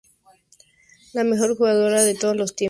[1.13, 2.59] La mejor jugadora de todos los tiempos es Debbie Lee.